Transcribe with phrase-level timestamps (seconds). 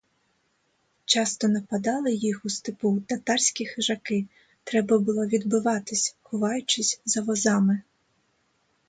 [1.05, 4.25] Часто нападали їх у степу татарські хижаки,
[4.63, 7.81] треба було відбиватись, ховаючись за возами.